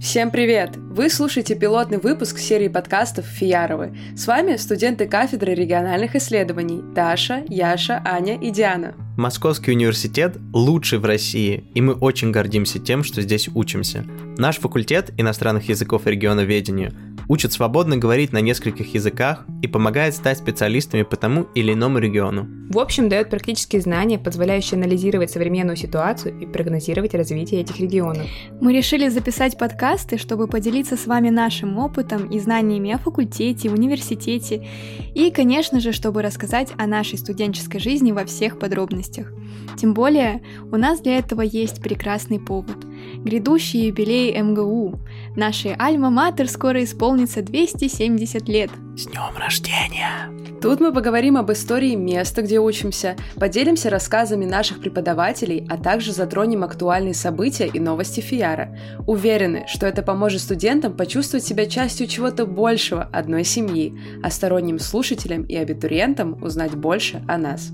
[0.00, 0.78] Всем привет!
[0.78, 3.94] Вы слушаете пилотный выпуск серии подкастов «Фияровы».
[4.16, 8.94] С вами студенты кафедры региональных исследований Даша, Яша, Аня и Диана.
[9.18, 14.06] Московский университет лучший в России, и мы очень гордимся тем, что здесь учимся.
[14.38, 16.94] Наш факультет иностранных языков и регионоведения
[17.30, 22.48] учит свободно говорить на нескольких языках и помогает стать специалистами по тому или иному региону.
[22.70, 28.26] В общем, дает практические знания, позволяющие анализировать современную ситуацию и прогнозировать развитие этих регионов.
[28.60, 34.66] Мы решили записать подкасты, чтобы поделиться с вами нашим опытом и знаниями о факультете, университете
[35.14, 39.32] и, конечно же, чтобы рассказать о нашей студенческой жизни во всех подробностях.
[39.76, 42.76] Тем более, у нас для этого есть прекрасный повод–
[43.18, 44.98] грядущий юбилей МГУ.
[45.36, 48.70] Нашей Альма-Матер скоро исполнится 270 лет.
[48.96, 50.30] С днем рождения!
[50.60, 56.64] Тут мы поговорим об истории места, где учимся, поделимся рассказами наших преподавателей, а также затронем
[56.64, 58.76] актуальные события и новости Фиара.
[59.06, 65.44] Уверены, что это поможет студентам почувствовать себя частью чего-то большего, одной семьи, а сторонним слушателям
[65.44, 67.72] и абитуриентам узнать больше о нас.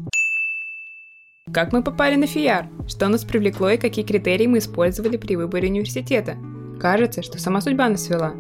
[1.53, 2.67] Как мы попали на ФИЯР?
[2.89, 6.37] Что нас привлекло и какие критерии мы использовали при выборе университета?
[6.81, 8.35] Кажется, что сама судьба нас свела.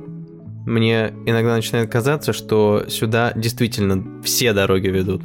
[0.66, 5.22] Мне иногда начинает казаться, что сюда действительно все дороги ведут.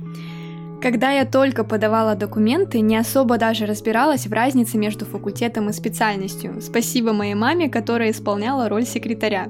[0.79, 6.61] Когда я только подавала документы, не особо даже разбиралась в разнице между факультетом и специальностью.
[6.61, 9.49] Спасибо моей маме, которая исполняла роль секретаря.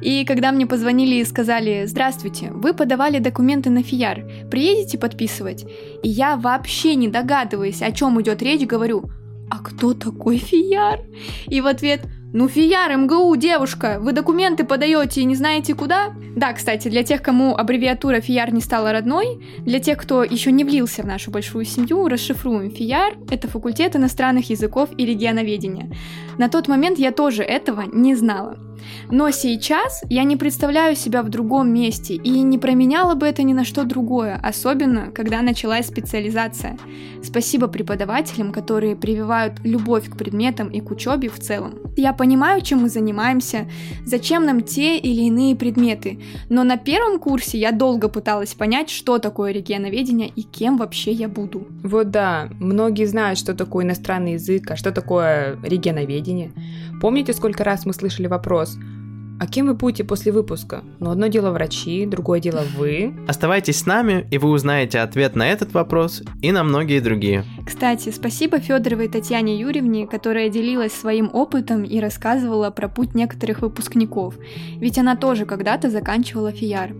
[0.00, 5.64] И когда мне позвонили и сказали «Здравствуйте, вы подавали документы на ФИЯР, приедете подписывать?»
[6.02, 9.04] И я вообще не догадываясь, о чем идет речь, говорю
[9.50, 11.00] «А кто такой ФИЯР?»
[11.48, 16.14] И в ответ– ну, фияр, МГУ, девушка, вы документы подаете и не знаете куда?
[16.36, 20.62] Да, кстати, для тех, кому аббревиатура фияр не стала родной, для тех, кто еще не
[20.62, 22.70] влился в нашу большую семью, расшифруем.
[22.70, 25.90] Фияр— это факультет иностранных языков и регионоведения.
[26.38, 28.56] На тот момент я тоже этого не знала.
[29.10, 33.52] Но сейчас я не представляю себя в другом месте и не променяла бы это ни
[33.52, 36.78] на что другое, особенно когда началась специализация.
[37.22, 41.74] Спасибо преподавателям, которые прививают любовь к предметам и к учебе в целом.
[41.96, 43.68] Я понимаю, чем мы занимаемся,
[44.06, 49.18] зачем нам те или иные предметы, но на первом курсе я долго пыталась понять, что
[49.18, 51.66] такое регионоведение и кем вообще я буду.
[51.82, 56.52] Вот да, многие знают, что такое иностранный язык, а что такое регионоведение.
[57.00, 58.69] Помните, сколько раз мы слышали вопрос–
[59.40, 60.84] а кем вы будете после выпуска?
[60.98, 63.14] Ну, одно дело врачи, другое дело вы.
[63.26, 67.44] Оставайтесь с нами, и вы узнаете ответ на этот вопрос и на многие другие.
[67.66, 74.34] Кстати, спасибо Федоровой Татьяне Юрьевне, которая делилась своим опытом и рассказывала про путь некоторых выпускников,
[74.76, 76.94] ведь она тоже когда-то заканчивала ФИЯР.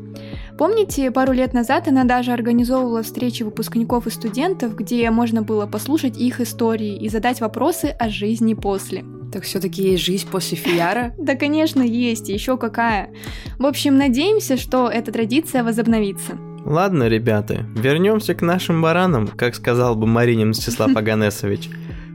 [0.57, 6.17] Помните, пару лет назад она даже организовывала встречи выпускников и студентов, где можно было послушать
[6.17, 9.05] их истории и задать вопросы о жизни после.
[9.33, 11.15] Так все-таки есть жизнь после фияра?
[11.19, 13.11] Да, конечно, есть, еще какая.
[13.59, 16.39] В общем, надеемся, что эта традиция возобновится.
[16.65, 21.71] Ладно, ребята, вернемся к нашим баранам, как сказал бы Маринин Мстислав Аганесович.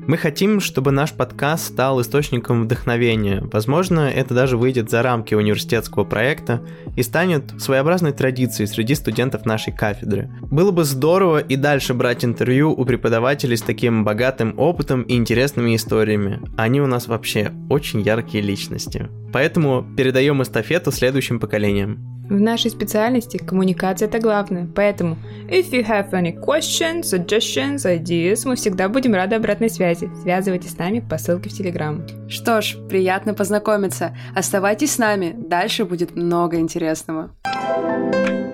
[0.08, 3.42] Мы хотим, чтобы наш подкаст стал источником вдохновения.
[3.52, 6.62] Возможно, это даже выйдет за рамки университетского проекта
[6.96, 10.30] и станет своеобразной традицией среди студентов нашей кафедры.
[10.42, 15.76] Было бы здорово и дальше брать интервью у преподавателей с таким богатым опытом и интересными
[15.76, 16.40] историями.
[16.56, 19.10] Они у нас вообще очень яркие личности.
[19.34, 22.15] Поэтому передаем эстафету следующим поколениям.
[22.30, 28.56] В нашей специальности коммуникация это главное, поэтому if you have any questions, suggestions, ideas, мы
[28.56, 30.10] всегда будем рады обратной связи.
[30.24, 32.04] Связывайтесь с нами по ссылке в Телеграм.
[32.28, 34.18] Что ж, приятно познакомиться.
[34.36, 37.30] Оставайтесь с нами, дальше будет много интересного.
[37.46, 38.45] thank you